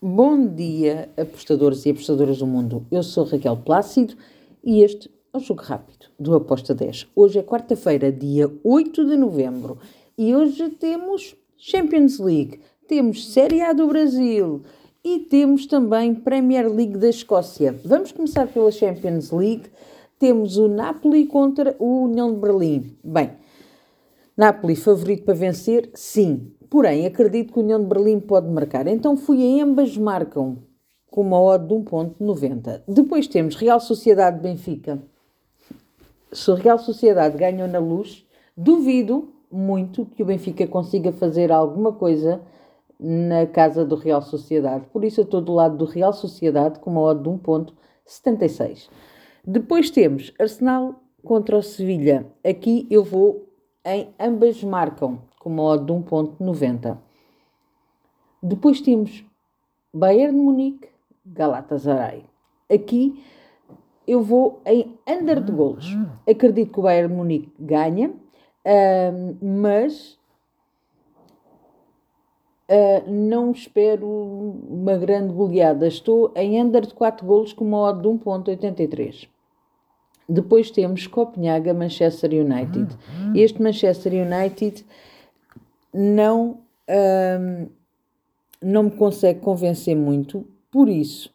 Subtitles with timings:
[0.00, 2.86] Bom dia, apostadores e apostadoras do mundo.
[2.88, 4.14] Eu sou Raquel Plácido
[4.62, 7.08] e este é o Jogo Rápido do Aposta 10.
[7.16, 9.76] Hoje é quarta-feira, dia 8 de novembro
[10.16, 14.62] e hoje temos Champions League, temos Série A do Brasil
[15.02, 17.74] e temos também Premier League da Escócia.
[17.84, 19.68] Vamos começar pela Champions League.
[20.16, 22.96] Temos o Napoli contra o União de Berlim.
[23.02, 23.32] Bem,
[24.36, 25.90] Napoli favorito para vencer?
[25.92, 26.52] Sim.
[26.70, 28.86] Porém, acredito que o União de Berlim pode marcar.
[28.86, 30.58] Então fui a ambas marcam
[31.10, 32.82] com uma odd de 1.90.
[32.86, 35.02] Depois temos Real Sociedade Benfica.
[36.30, 38.26] Se o Real Sociedade ganhou na luz,
[38.56, 42.42] duvido muito que o Benfica consiga fazer alguma coisa
[43.00, 44.84] na casa do Real Sociedade.
[44.92, 48.88] Por isso eu estou do lado do Real Sociedade com uma odd de 1.76.
[49.46, 52.26] Depois temos Arsenal contra o Sevilha.
[52.44, 53.48] Aqui eu vou
[53.86, 56.98] em ambas marcam com uma odd de 1.90.
[58.42, 59.24] Depois temos
[59.92, 60.88] Bayern de Munique,
[61.24, 62.24] Galatasaray.
[62.72, 63.22] Aqui
[64.06, 65.86] eu vou em under de golos.
[66.28, 70.18] Acredito que o Bayern de Munique ganha, uh, mas
[72.70, 75.86] uh, não espero uma grande goleada.
[75.86, 79.28] Estou em under de 4 golos com uma odd de 1.83.
[80.28, 82.96] Depois temos Copenhaga, Manchester United.
[83.34, 84.84] Este Manchester United
[85.92, 87.66] não, hum,
[88.62, 91.32] não me consegue convencer muito, por isso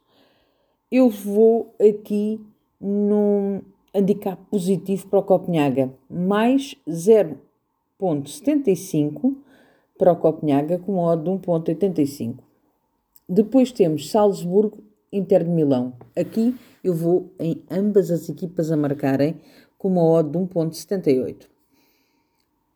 [0.94, 2.40] eu vou aqui
[2.80, 3.62] num
[3.96, 9.36] handicap positivo para o Copenhaga, mais 0.75
[9.98, 12.36] para o Copenhaga com odd de 1.85.
[13.28, 15.94] Depois temos Salzburgo, Inter de Milão.
[16.16, 19.42] Aqui eu vou em ambas as equipas a marcarem
[19.80, 21.48] com uma odd de 1.78.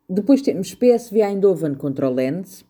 [0.08, 2.64] Depois temos PSV Eindhoven contra o Lens.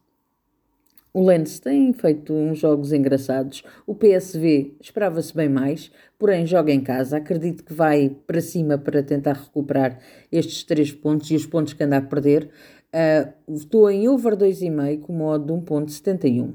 [1.14, 3.62] O Lens tem feito uns jogos engraçados.
[3.86, 7.16] O PSV esperava-se bem mais, porém joga em casa.
[7.16, 10.00] Acredito que vai para cima para tentar recuperar
[10.32, 12.50] estes três pontos e os pontos que anda a perder.
[12.88, 16.54] Uh, estou em over 2,5 com modo de 1.71.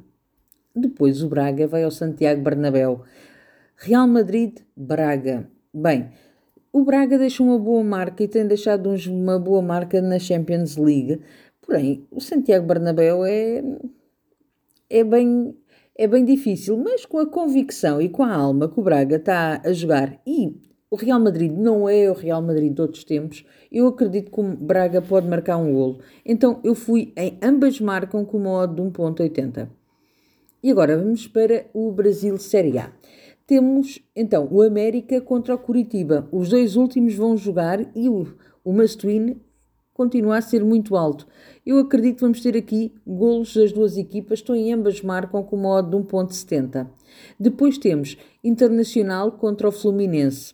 [0.75, 3.03] Depois o Braga vai ao Santiago Bernabéu.
[3.77, 5.47] Real Madrid, Braga.
[5.73, 6.09] Bem,
[6.73, 11.21] o Braga deixa uma boa marca e tem deixado uma boa marca na Champions League.
[11.61, 13.63] Porém, o Santiago Bernabéu é,
[14.89, 15.55] é, bem,
[15.95, 19.61] é bem difícil, mas com a convicção e com a alma que o Braga está
[19.63, 23.87] a jogar e o Real Madrid não é o Real Madrid de outros tempos, eu
[23.87, 25.99] acredito que o Braga pode marcar um golo.
[26.25, 29.69] Então eu fui em ambas marcam com uma odd de 1.80.
[30.63, 32.91] E agora vamos para o Brasil Série A.
[33.45, 36.27] Temos então o América contra o Curitiba.
[36.31, 39.41] Os dois últimos vão jogar e o, o Mastuíne
[39.93, 41.27] continua a ser muito alto.
[41.65, 45.55] Eu acredito que vamos ter aqui golos das duas equipas, estão em ambas marcam com
[45.55, 46.87] uma de 1.70.
[47.39, 50.53] Depois temos Internacional contra o Fluminense.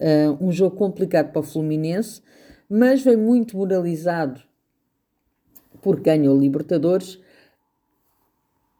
[0.00, 2.20] Uh, um jogo complicado para o Fluminense,
[2.68, 4.40] mas vem muito moralizado
[5.80, 7.18] porque ganhou Libertadores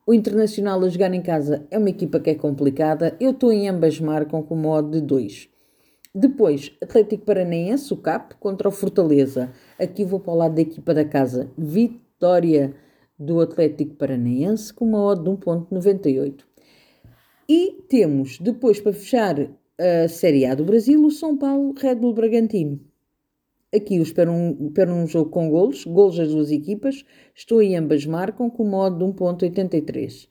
[0.09, 3.15] o Internacional a jogar em casa é uma equipa que é complicada.
[3.21, 5.51] Eu estou em ambas marcam com modo de 2.
[6.15, 9.53] Depois, Atlético Paranaense, o CAP, contra o Fortaleza.
[9.79, 11.53] Aqui vou para o lado da equipa da casa.
[11.59, 12.75] Vitória
[13.19, 16.37] do Atlético Paranaense com uma odd de 1.98.
[17.47, 19.37] E temos, depois, para fechar
[19.79, 22.81] a Série A do Brasil, o São Paulo Red Bull Bragantino.
[23.75, 27.05] Aqui eu espero um, espero um jogo com golos, golos das duas equipas.
[27.35, 30.29] Estou em ambas marcam com modo de 1.83.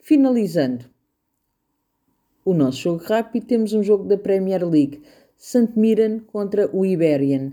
[0.00, 0.84] Finalizando
[2.44, 5.02] o nosso jogo rápido, temos um jogo da Premier League.
[5.36, 5.70] St.
[5.76, 7.52] Mirren contra o Iberian.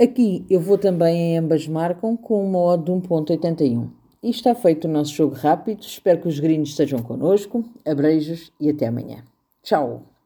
[0.00, 3.90] Aqui eu vou também em ambas marcam com uma odd de 1.81.
[4.22, 5.80] E está feito o nosso jogo rápido.
[5.82, 7.64] Espero que os gringos estejam connosco.
[7.84, 9.24] Abreijos e até amanhã.
[9.62, 10.17] Tchau!